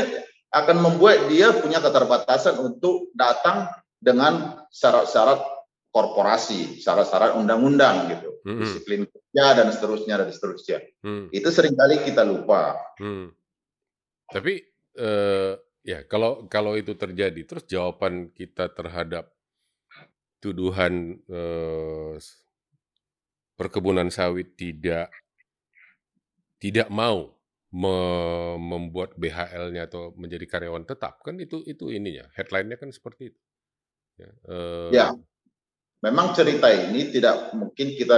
[0.51, 5.39] akan membuat dia punya keterbatasan untuk datang dengan syarat-syarat
[5.91, 8.59] korporasi, syarat-syarat undang-undang gitu, mm-hmm.
[8.59, 10.79] disiplin kerja dan seterusnya dan seterusnya.
[11.03, 11.25] Mm.
[11.31, 12.75] Itu sering kali kita lupa.
[12.99, 13.31] Mm.
[14.31, 14.53] Tapi
[14.99, 19.33] uh, ya kalau kalau itu terjadi, terus jawaban kita terhadap
[20.41, 22.17] tuduhan uh,
[23.57, 25.13] perkebunan sawit tidak
[26.57, 27.33] tidak mau
[27.71, 27.95] me
[28.59, 33.41] membuat BHL-nya atau menjadi karyawan tetap kan itu itu ininya headline-nya kan seperti itu.
[34.19, 35.07] Ya, uh, ya,
[36.03, 38.17] memang cerita ini tidak mungkin kita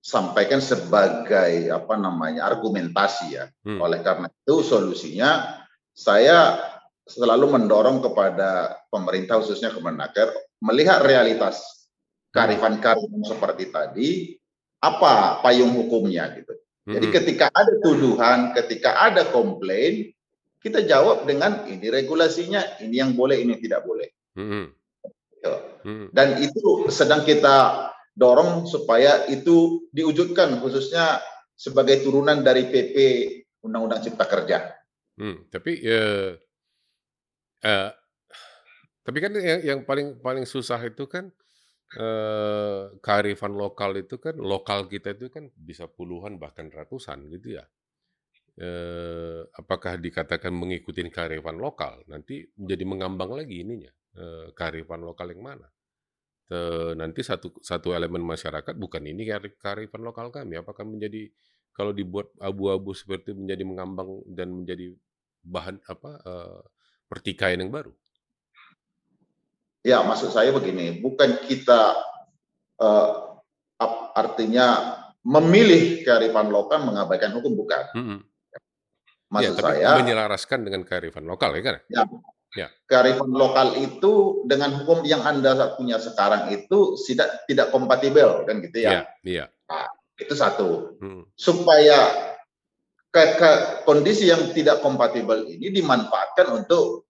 [0.00, 3.50] sampaikan sebagai apa namanya argumentasi ya.
[3.66, 3.82] Hmm.
[3.82, 5.60] Oleh karena itu solusinya
[5.96, 6.60] saya
[7.08, 10.28] selalu mendorong kepada pemerintah khususnya Kemenaker
[10.60, 12.36] melihat realitas hmm.
[12.36, 14.10] karifan-karifan seperti tadi
[14.84, 16.52] apa payung hukumnya gitu.
[16.86, 20.06] Jadi ketika ada tuduhan, ketika ada komplain,
[20.62, 24.06] kita jawab dengan ini regulasinya, ini yang boleh, ini tidak boleh.
[24.38, 24.70] Hmm.
[26.14, 31.18] Dan itu sedang kita dorong supaya itu diwujudkan khususnya
[31.58, 32.94] sebagai turunan dari PP
[33.66, 34.58] Undang-Undang Cipta Kerja.
[35.16, 36.36] Hmm, tapi ya,
[37.64, 37.90] uh,
[39.06, 41.30] tapi kan yang, yang paling paling susah itu kan
[41.98, 47.64] eh, kearifan lokal itu kan lokal kita itu kan bisa puluhan bahkan ratusan gitu ya.
[48.56, 55.42] Eh, apakah dikatakan mengikuti kearifan lokal nanti menjadi mengambang lagi ininya eh, kearifan lokal yang
[55.44, 55.68] mana?
[56.50, 59.26] Eh, nanti satu satu elemen masyarakat bukan ini
[59.58, 61.30] kearifan lokal kami apakah menjadi
[61.76, 64.96] kalau dibuat abu-abu seperti menjadi mengambang dan menjadi
[65.44, 66.60] bahan apa eh,
[67.06, 67.92] pertikaian yang baru.
[69.86, 71.94] Ya, maksud saya begini, bukan kita
[72.82, 73.38] uh,
[74.18, 77.86] artinya memilih kearifan lokal mengabaikan hukum, bukan.
[77.94, 78.18] -hmm.
[79.30, 81.76] Maksud ya, tapi saya menyelaraskan dengan kearifan lokal, ya kan?
[81.86, 82.02] Ya,
[82.58, 82.68] ya.
[82.90, 88.90] Kearifan lokal itu dengan hukum yang anda punya sekarang itu tidak tidak kompatibel, kan gitu
[88.90, 89.06] ya?
[89.22, 89.46] Iya.
[89.46, 89.46] ya.
[89.70, 89.86] Nah,
[90.16, 90.96] itu satu.
[91.00, 91.22] Hmm.
[91.36, 92.32] Supaya
[93.12, 93.50] ke, ke
[93.88, 97.08] kondisi yang tidak kompatibel ini dimanfaatkan untuk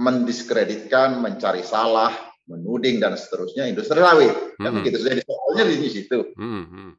[0.00, 2.10] mendiskreditkan, mencari salah,
[2.48, 4.32] menuding dan seterusnya industri sawit.
[4.58, 4.64] Hmm.
[4.68, 6.18] Kan begitu saja soalnya di situ.
[6.36, 6.92] Hmm, hmm.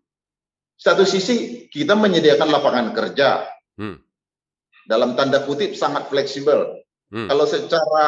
[0.77, 3.45] Satu sisi kita menyediakan lapangan kerja.
[3.77, 3.99] Hmm.
[4.83, 6.83] Dalam tanda kutip sangat fleksibel.
[7.13, 7.29] Hmm.
[7.29, 8.05] Kalau secara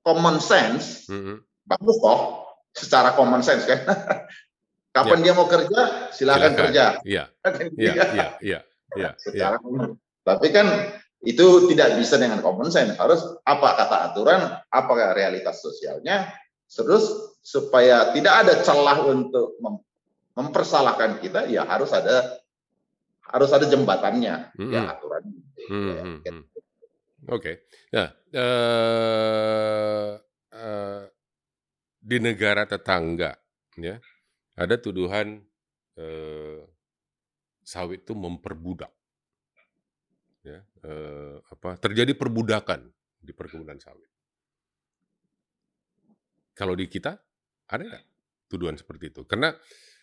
[0.00, 1.44] common sense hmm.
[1.68, 3.84] bagus toh secara common sense kan.
[4.90, 5.24] Kapan ya.
[5.30, 6.52] dia mau kerja, silakan, silakan.
[6.58, 6.84] kerja.
[7.06, 7.24] Iya.
[7.78, 8.60] Iya, iya, iya.
[8.98, 9.10] Ya.
[9.14, 9.86] Secara ya.
[10.26, 10.66] Tapi kan
[11.20, 14.40] itu tidak bisa dengan common sense harus apa kata aturan
[14.72, 16.32] apa realitas sosialnya
[16.64, 19.84] terus supaya tidak ada celah untuk mem
[20.32, 22.40] mempersalahkan kita ya harus ada
[23.20, 24.72] harus ada jembatannya hmm.
[24.72, 25.22] ya aturan
[25.68, 25.90] hmm.
[25.92, 26.02] ya.
[26.24, 26.32] Gitu.
[26.32, 26.42] oke
[27.28, 27.54] okay.
[27.92, 30.08] nah uh,
[30.56, 31.02] uh,
[32.00, 33.36] di negara tetangga
[33.76, 34.00] ya
[34.56, 35.42] ada tuduhan
[35.98, 36.62] uh,
[37.62, 38.90] sawit itu memperbudak
[40.44, 42.88] ya, eh, apa terjadi perbudakan
[43.20, 44.08] di perkebunan sawit.
[46.56, 47.16] Kalau di kita
[47.70, 48.04] ada nggak
[48.50, 49.22] tuduhan seperti itu?
[49.24, 49.52] Karena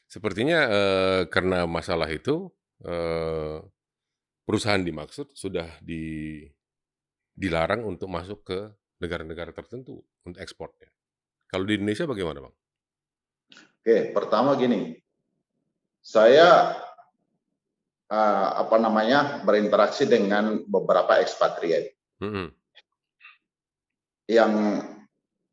[0.08, 2.50] sepertinya eh, karena masalah itu
[2.86, 3.60] eh,
[4.48, 6.46] perusahaan dimaksud sudah di
[7.38, 8.60] dilarang untuk masuk ke
[8.98, 10.90] negara-negara tertentu untuk ekspornya.
[11.46, 12.56] Kalau di Indonesia bagaimana, Bang?
[13.88, 15.00] Oke, pertama gini.
[16.04, 16.76] Saya
[18.12, 22.47] uh, apa namanya berinteraksi dengan beberapa ekspatriat mm -hmm.
[24.28, 24.84] yang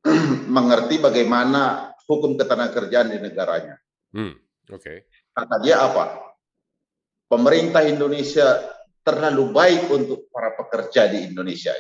[0.59, 3.79] mengerti bagaimana hukum ketenagakerjaan di negaranya.
[4.19, 4.35] Mm, Oke.
[4.83, 4.99] Okay.
[5.31, 6.35] Kata dia apa?
[7.31, 8.67] Pemerintah Indonesia
[9.07, 11.71] terlalu baik untuk para pekerja di Indonesia.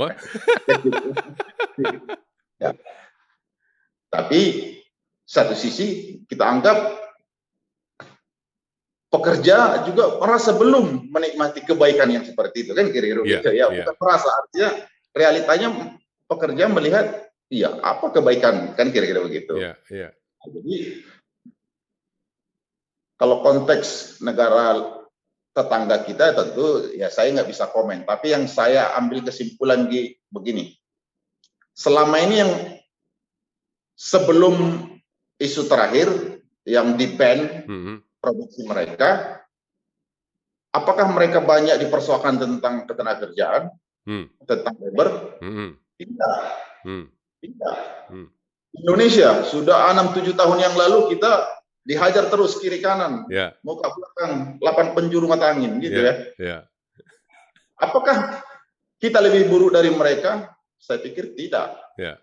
[0.00, 0.16] What?
[2.64, 2.72] ya.
[4.08, 4.77] Tapi
[5.28, 6.96] satu sisi kita anggap
[9.12, 13.68] pekerja juga merasa belum menikmati kebaikan yang seperti itu kan kira-kira yeah, gitu ya.
[13.68, 13.84] yeah.
[13.84, 14.68] bukan merasa artinya
[15.12, 15.68] realitanya
[16.28, 17.06] pekerja melihat
[17.52, 18.72] iya apa kebaikan?
[18.76, 19.56] Kan kira-kira begitu.
[19.56, 20.10] Yeah, yeah.
[20.48, 21.04] jadi
[23.18, 24.96] kalau konteks negara
[25.56, 28.04] tetangga kita tentu ya saya nggak bisa komen.
[28.04, 30.76] Tapi yang saya ambil kesimpulan di begini.
[31.74, 32.52] Selama ini yang
[33.98, 34.86] sebelum
[35.38, 36.10] isu terakhir
[36.66, 39.40] yang di ban mm -hmm produksi mereka,
[40.74, 43.72] apakah mereka banyak dipersoalkan tentang ketenagakerjaan,
[44.04, 44.26] hmm.
[44.44, 45.38] tentang labor?
[45.40, 45.78] Hmm.
[45.98, 46.36] Tidak.
[46.84, 47.04] Hmm.
[47.42, 47.76] Tidak.
[48.10, 48.28] Hmm.
[48.78, 51.48] Indonesia sudah enam tujuh tahun yang lalu kita
[51.88, 53.56] dihajar terus kiri kanan, yeah.
[53.64, 56.36] muka belakang, delapan penjuru mata angin, gitu yeah.
[56.36, 56.36] ya.
[56.36, 56.60] Yeah.
[57.80, 58.44] Apakah
[59.00, 60.52] kita lebih buruk dari mereka?
[60.78, 61.80] Saya pikir tidak.
[61.96, 62.20] Yeah.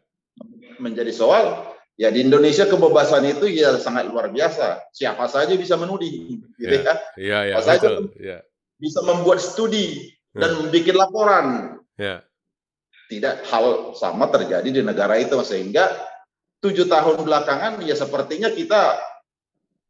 [0.77, 4.91] Menjadi soal Ya di Indonesia kebebasan itu ya sangat luar biasa.
[4.91, 6.99] Siapa saja bisa menudih, gitu ya.
[7.15, 7.55] Iya, iya.
[7.63, 7.87] Siapa saja
[8.19, 8.37] ya.
[8.75, 10.43] bisa membuat studi ya.
[10.43, 11.45] dan membuat laporan.
[11.95, 12.27] Ya.
[13.07, 15.87] Tidak hal sama terjadi di negara itu sehingga
[16.59, 18.99] tujuh tahun belakangan ya sepertinya kita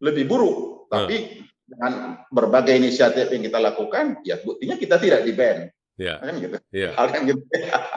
[0.06, 0.86] lebih buruk.
[0.94, 1.42] Tapi ya.
[1.66, 5.74] dengan berbagai inisiatif yang kita lakukan, ya buktinya kita tidak di ban.
[5.98, 6.22] Ya.
[6.22, 6.58] Kan gitu.
[6.70, 6.94] Ya.
[6.94, 7.42] Kan gitu.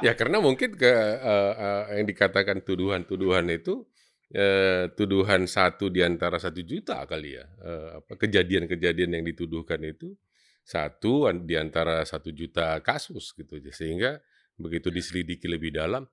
[0.06, 0.88] ya karena mungkin ke
[1.20, 3.84] uh, uh, yang dikatakan tuduhan-tuduhan itu
[4.34, 10.14] eh, tuduhan satu di antara satu juta kali ya, eh, apa kejadian-kejadian yang dituduhkan itu
[10.64, 14.20] satu di antara satu juta kasus gitu sehingga
[14.60, 16.04] begitu diselidiki lebih dalam,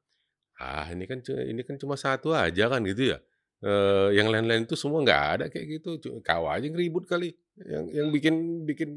[0.62, 3.20] ah ini kan ini kan cuma satu aja kan gitu ya,
[3.66, 7.34] eh, yang lain-lain itu semua nggak ada kayak gitu, kau aja yang ribut kali.
[7.60, 8.36] Yang yang bikin
[8.68, 8.90] bikin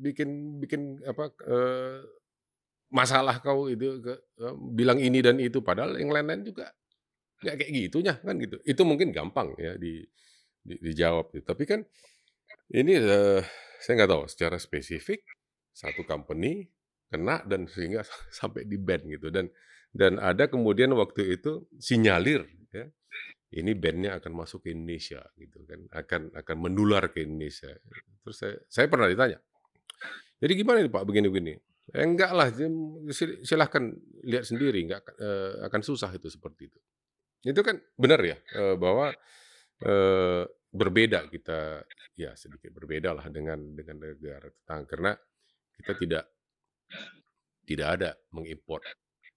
[0.00, 0.30] bikin
[0.62, 1.98] bikin apa, eh,
[2.90, 5.60] masalah kau itu ke, eh, bilang ini dan itu.
[5.62, 6.70] Padahal yang lain-lain juga
[7.40, 8.56] nggak kayak gitunya kan gitu.
[8.62, 10.04] Itu mungkin gampang ya di,
[10.60, 11.44] di dijawab gitu.
[11.44, 11.80] Tapi kan
[12.70, 13.42] ini uh,
[13.80, 15.24] saya nggak tahu secara spesifik
[15.72, 16.68] satu company
[17.10, 18.06] kena dan sehingga
[18.38, 19.50] sampai di ban gitu dan
[19.90, 22.86] dan ada kemudian waktu itu sinyalir ya
[23.50, 27.74] ini bandnya akan masuk ke Indonesia gitu kan akan akan menular ke Indonesia
[28.22, 29.42] terus saya saya pernah ditanya
[30.38, 31.54] jadi gimana nih Pak begini-begini
[31.90, 32.54] eh, enggak lah
[33.42, 33.90] silahkan
[34.22, 36.78] lihat sendiri enggak eh, akan susah itu seperti itu
[37.44, 38.36] itu kan benar ya,
[38.76, 39.12] bahwa,
[40.70, 41.82] berbeda kita
[42.14, 45.12] ya sedikit berbeda lah dengan dengan negara tetangga karena
[45.74, 46.24] kita tidak
[47.66, 48.78] tidak ada mengimpor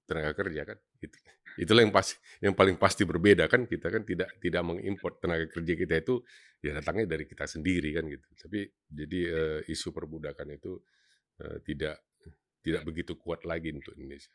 [0.05, 1.17] tenaga kerja kan, itu
[1.57, 5.73] itulah yang pasti yang paling pasti berbeda kan kita kan tidak tidak mengimpor tenaga kerja
[5.73, 6.21] kita itu
[6.61, 8.27] ya datangnya dari kita sendiri kan gitu.
[8.37, 9.19] Tapi jadi,
[9.69, 10.81] isu perbudakan itu,
[11.65, 12.03] tidak
[12.61, 14.33] tidak begitu kuat lagi untuk Indonesia.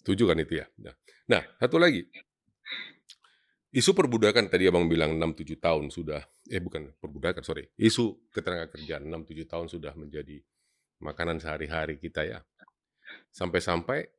[0.00, 0.66] Setuju kan itu ya?
[0.80, 0.94] Nah
[1.28, 2.08] nah satu lagi
[3.70, 6.18] Isu perbudakan tadi Abang bilang 6-7 tahun sudah,
[6.50, 7.70] eh bukan perbudakan, sorry.
[7.78, 10.42] Isu ketenaga kerjaan 6-7 tahun sudah menjadi
[10.98, 12.42] makanan sehari-hari kita ya.
[13.30, 14.10] Sampai-sampai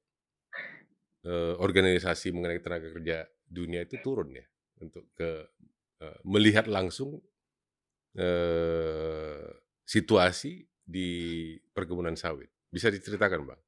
[1.27, 4.47] eh, organisasi mengenai tenaga kerja dunia itu turun ya
[4.79, 5.51] untuk ke
[5.99, 7.19] eh, melihat langsung
[8.15, 9.51] eh,
[9.83, 11.09] situasi di
[11.75, 12.47] perkebunan sawit.
[12.71, 13.61] Bisa diceritakan, Bang?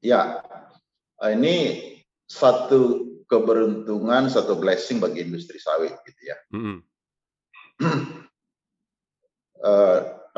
[0.00, 0.40] Ya,
[1.28, 1.97] ini
[2.28, 6.36] satu keberuntungan, satu blessing bagi industri sawit gitu ya.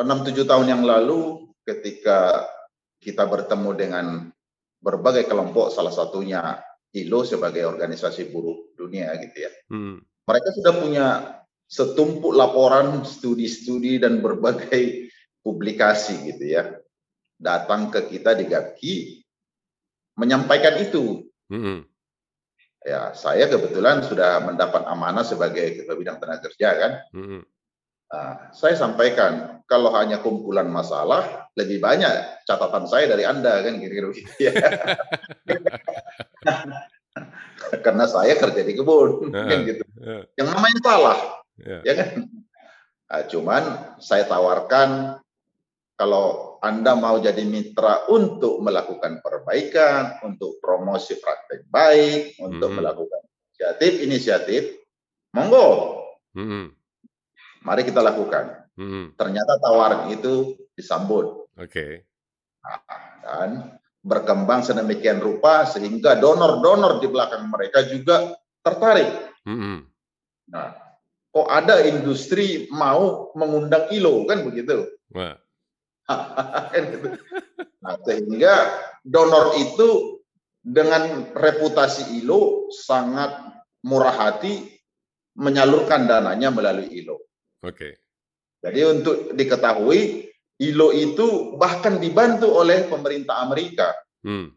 [0.00, 2.46] Enam tujuh tahun yang lalu ketika
[3.02, 4.06] kita bertemu dengan
[4.80, 6.56] berbagai kelompok, salah satunya
[6.96, 9.52] ILO sebagai organisasi buruh dunia gitu ya.
[10.26, 11.06] Mereka sudah punya
[11.70, 15.12] setumpuk laporan, studi-studi dan berbagai
[15.44, 16.74] publikasi gitu ya.
[17.40, 18.96] Datang ke kita di GAPKI
[20.18, 21.29] menyampaikan itu.
[21.50, 21.90] Hmm
[22.84, 26.92] ya saya kebetulan sudah mendapat amanah sebagai ketua bidang tenaga kerja kan.
[27.12, 27.42] Hmm.
[28.10, 32.10] Nah, saya sampaikan kalau hanya kumpulan masalah lebih banyak
[32.42, 34.10] catatan saya dari anda kan kira-kira
[34.42, 34.50] ya.
[37.84, 39.84] Karena saya kerja di kebun uh, kan gitu.
[40.02, 40.26] Uh.
[40.34, 41.18] Yang namanya salah,
[41.62, 41.82] yeah.
[41.86, 42.26] ya kan.
[43.10, 43.62] Nah, cuman
[44.02, 45.18] saya tawarkan
[46.00, 52.76] kalau Anda mau jadi mitra untuk melakukan perbaikan, untuk promosi praktek baik, untuk Mhm.
[52.80, 53.20] melakukan
[53.52, 54.62] inisiatif-inisiatif,
[55.36, 56.00] monggo,
[56.32, 56.72] Mhm.
[57.68, 58.64] mari kita lakukan.
[58.80, 59.20] Mhm.
[59.20, 62.08] Ternyata tawaran itu disambut Oke.
[63.20, 69.36] dan berkembang sedemikian rupa sehingga donor-donor di belakang mereka juga tertarik.
[69.44, 69.84] Mhm.
[70.52, 70.76] Nah,
[71.32, 74.88] kok ada industri mau mengundang ILO kan begitu?
[75.12, 75.39] Wah.
[77.80, 78.54] Nah, sehingga
[79.00, 80.20] donor itu
[80.60, 83.40] dengan reputasi ILO sangat
[83.88, 84.68] murah hati
[85.40, 87.24] menyalurkan dananya melalui ILO.
[87.64, 87.96] Oke.
[88.60, 90.28] Jadi untuk diketahui
[90.60, 94.52] ILO itu bahkan dibantu oleh pemerintah Amerika Hmm.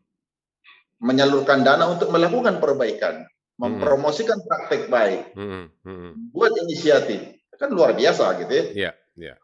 [1.00, 3.24] menyalurkan dana untuk melakukan perbaikan,
[3.56, 5.64] mempromosikan praktek baik, Mhm.
[5.88, 6.12] Mhm.
[6.36, 7.40] buat inisiatif.
[7.56, 8.66] Kan luar biasa gitu ya.
[8.76, 9.36] Iya, iya.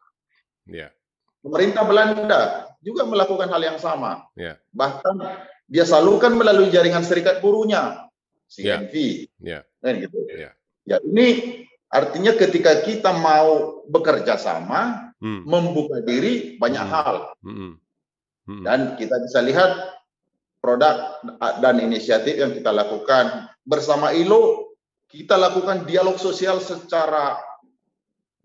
[0.67, 0.87] Iya.
[1.39, 2.41] Pemerintah Belanda
[2.83, 4.27] juga melakukan hal yang sama.
[4.35, 4.59] Ya.
[4.75, 5.15] Bahkan
[5.71, 8.07] dia salurkan melalui jaringan serikat buruhnya,
[8.51, 8.93] CNV.
[9.39, 9.63] Ya.
[9.79, 10.19] Kan gitu.
[10.27, 10.51] Ya.
[10.83, 15.43] Ya, ini artinya ketika kita mau bekerja sama, Hmm.
[15.43, 16.93] membuka diri banyak Hmm.
[16.95, 17.71] hal Mhm.
[18.47, 18.63] Mhm.
[18.63, 19.99] dan kita bisa lihat
[20.63, 21.19] produk
[21.59, 24.71] dan inisiatif yang kita lakukan bersama ILO,
[25.11, 27.35] kita lakukan dialog sosial secara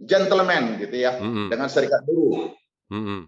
[0.03, 1.55] gentleman gitu ya Mhm.
[1.55, 2.51] dengan serikat buruh.
[2.95, 3.21] Mhm.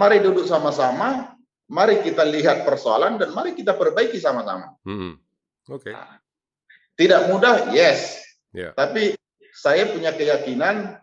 [0.00, 1.36] Mari duduk sama-sama,
[1.68, 4.72] mari kita lihat persoalan dan mari kita perbaiki sama-sama.
[4.88, 5.12] Mhm.
[5.68, 5.92] Oke.
[6.96, 8.24] Tidak mudah, yes.
[8.56, 8.72] Ya.
[8.72, 9.12] Tapi
[9.52, 10.96] saya punya keyakinan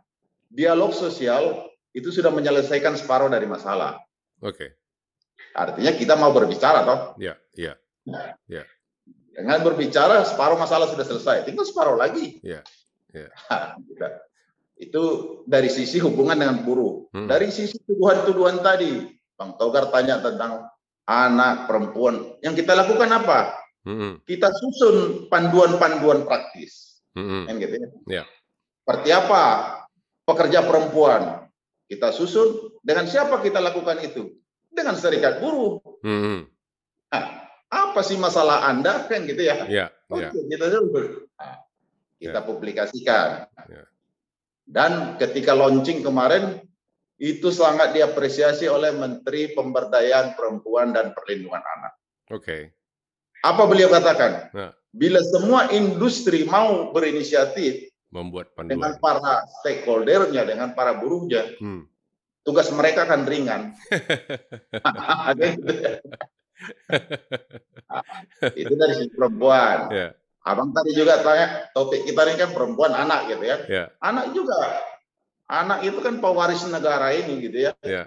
[0.49, 4.01] dialog sosial itu sudah menyelesaikan separuh dari masalah.
[4.41, 4.75] Oke.
[5.55, 6.99] Artinya kita mau berbicara toh.
[7.21, 7.79] Ya, ya.
[9.35, 12.39] Dengan berbicara separuh masalah sudah selesai, tinggal separuh lagi.
[12.43, 12.63] Ya,
[13.11, 13.31] ya.
[13.51, 14.03] Hah, gitu.
[14.75, 15.03] Itu
[15.47, 17.07] dari sisi hubungan dengan buruh.
[17.15, 17.31] Hmm.
[17.31, 20.67] Dari sisi tuduhan-tuduhan tadi, Bang Togar tanya tentang
[21.07, 22.35] anak perempuan.
[22.43, 23.39] Yang kita lakukan apa?
[23.85, 24.25] Mhm.
[24.25, 26.99] Kita susun panduan-panduan praktis.
[27.13, 27.41] Mhm.
[27.47, 27.89] Kan gitu ya.
[28.09, 28.23] Ya.
[28.81, 29.43] Seperti apa
[30.25, 31.45] pekerja perempuan?
[31.85, 34.33] Kita susun dengan siapa kita lakukan itu?
[34.73, 35.79] Dengan serikat buruh.
[36.01, 36.49] Mhm.
[37.13, 37.23] Nah,
[37.69, 39.69] apa sih masalah Anda kan gitu ya?
[39.69, 41.29] Ya, Oke, kita dulu.
[41.37, 41.61] Nah,
[42.17, 43.45] kita publikasikan.
[43.69, 43.85] Ya.
[44.65, 46.57] Dan ketika launching kemarin
[47.15, 51.93] itu sangat diapresiasi oleh Menteri Pemberdayaan Perempuan dan Perlindungan Anak.
[52.33, 52.73] Oke.
[53.45, 54.49] Apa beliau katakan?
[54.51, 54.73] Ya.
[54.89, 59.03] Bila semua industri mau berinisiatif Membuat dengan panduan.
[59.03, 61.85] para stakeholdernya, dengan para buruhnya, Hmm.
[62.41, 63.61] tugas mereka akan ringan.
[68.55, 69.91] itu dari sisi perempuan.
[69.91, 70.07] Ya,
[70.45, 73.57] Abang tadi juga tanya, topik kita ini kan perempuan anak gitu ya.
[73.65, 74.77] ya, Anak juga.
[75.49, 77.71] Anak itu kan pewaris negara ini gitu ya.
[77.81, 78.05] ya.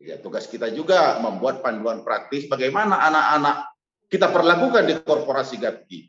[0.00, 3.68] Ya, tugas kita juga membuat panduan praktis bagaimana anak-anak
[4.08, 6.00] kita perlakukan di korporasi GAPKI.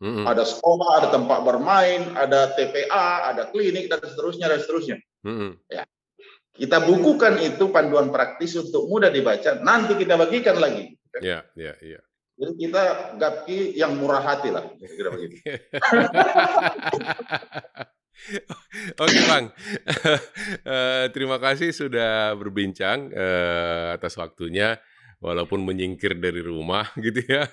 [0.00, 0.24] Mhm.
[0.30, 4.96] Ada sekolah, ada tempat bermain, ada TPA, ada klinik dan seterusnya dan seterusnya.
[5.26, 5.58] Mhm.
[6.54, 9.58] Kita bukukan itu panduan praktis untuk mudah dibaca.
[9.64, 10.92] Nanti kita bagikan lagi.
[11.18, 12.00] Ya, ya, ya.
[12.40, 12.82] Jadi kita
[13.20, 14.64] GAPKI yang murah hati lah.
[14.80, 15.36] Kira-kira begitu.
[19.00, 19.52] Oke Bang,
[20.72, 24.76] Eh, terima kasih sudah berbincang eh, atas waktunya,
[25.20, 27.44] walaupun menyingkir dari rumah gitu ya.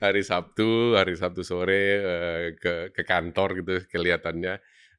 [0.00, 4.54] hari Sabtu, hari Sabtu sore eh, ke ke kantor gitu kelihatannya.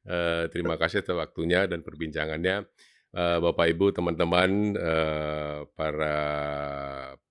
[0.08, 2.66] Eh, terima kasih atas waktunya dan perbincangannya,
[3.08, 6.18] Eh, Bapak Ibu, teman-teman, eh, para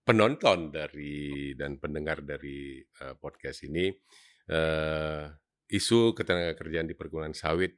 [0.08, 3.92] penonton dari dan pendengar dari eh, podcast ini.
[4.48, 5.24] Eh,
[5.68, 7.76] isu ketenagakerjaan di perkebunan sawit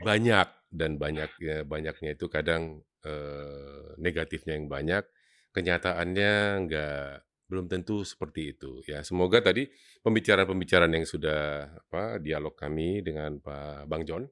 [0.00, 5.04] banyak dan banyaknya banyaknya itu kadang eh, negatifnya yang banyak
[5.52, 6.32] kenyataannya
[6.64, 7.06] nggak
[7.52, 9.68] belum tentu seperti itu ya semoga tadi
[10.00, 14.24] pembicaraan-pembicaraan yang sudah apa dialog kami dengan Pak Bang John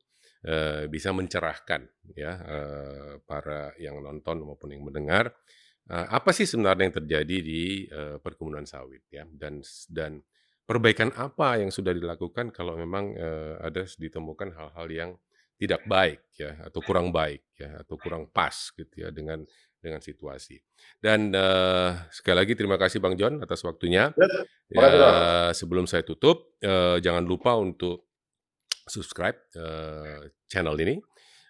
[0.48, 1.84] eh, bisa mencerahkan
[2.16, 5.36] ya eh, para yang nonton maupun yang mendengar
[5.90, 9.58] apa sih sebenarnya yang terjadi di eh, perkebunan sawit ya dan
[9.90, 10.22] dan
[10.62, 15.10] perbaikan apa yang sudah dilakukan kalau memang eh, ada ditemukan hal-hal yang
[15.60, 19.44] tidak baik ya atau kurang baik ya atau kurang pas gitu ya dengan
[19.80, 20.56] dengan situasi.
[21.00, 24.14] Dan eh, sekali lagi terima kasih Bang John atas waktunya.
[24.70, 25.50] Ya, Bang.
[25.50, 28.06] sebelum saya tutup eh, jangan lupa untuk
[28.86, 31.02] subscribe eh, channel ini,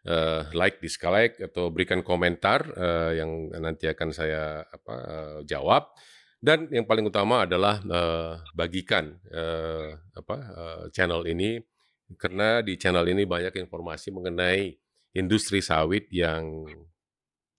[0.07, 5.92] eh, like, dislike atau berikan komentar eh, yang nanti akan saya apa eh, jawab.
[6.40, 11.61] Dan yang paling utama adalah eh, bagikan eh, apa eh, channel ini
[12.16, 14.74] karena di channel ini banyak informasi mengenai
[15.14, 16.66] industri sawit yang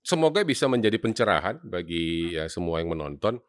[0.01, 3.39] semoga bisa menjadi pencerahan bagi ya semua yang menonton.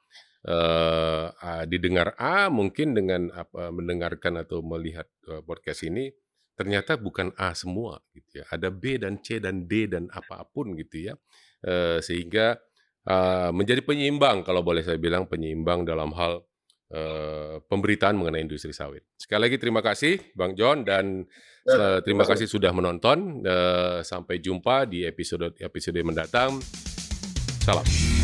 [0.43, 6.11] Uh, uh, didengar A mungkin dengan apa mendengarkan atau melihat uh, podcast ini
[6.55, 8.45] ternyata bukan A semua gitu ya.
[8.53, 11.15] Ada B dan C dan D dan apa pun gitu ya.
[11.63, 12.59] Uh, sehingga
[13.07, 16.43] uh, menjadi penyeimbang kalau boleh saya bilang penyeimbang dalam hal
[16.93, 19.07] uh, pemberitaan mengenai industri sawit.
[19.17, 21.27] Sekali lagi terima kasih Bang John dan
[21.71, 23.43] uh, terima kasih sudah menonton.
[23.43, 26.59] Uh, sampai jumpa di episode episode mendatang.
[27.63, 28.22] Salam.